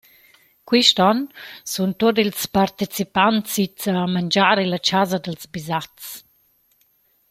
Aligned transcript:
Quist 0.69 0.97
on 1.09 1.19
sun 1.71 1.91
tuot 1.99 2.17
ils 2.23 2.35
partecipants 2.57 3.51
its 3.63 3.83
a 4.01 4.03
mangiar 4.15 4.57
illa 4.65 4.79
chasa 4.87 5.17
dals 5.23 5.43
Bisaz. 5.53 6.01